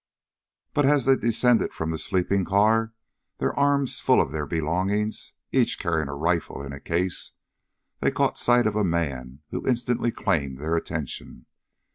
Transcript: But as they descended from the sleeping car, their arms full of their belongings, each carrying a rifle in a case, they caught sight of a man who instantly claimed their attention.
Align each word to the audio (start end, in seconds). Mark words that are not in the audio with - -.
But 0.73 0.87
as 0.87 1.05
they 1.05 1.15
descended 1.15 1.73
from 1.75 1.91
the 1.91 1.99
sleeping 1.99 2.43
car, 2.43 2.91
their 3.37 3.53
arms 3.53 3.99
full 3.99 4.19
of 4.19 4.31
their 4.31 4.47
belongings, 4.47 5.33
each 5.51 5.77
carrying 5.77 6.07
a 6.09 6.15
rifle 6.15 6.63
in 6.63 6.73
a 6.73 6.79
case, 6.79 7.33
they 7.99 8.09
caught 8.09 8.39
sight 8.39 8.65
of 8.65 8.75
a 8.75 8.83
man 8.83 9.41
who 9.51 9.67
instantly 9.67 10.09
claimed 10.11 10.57
their 10.57 10.75
attention. 10.75 11.45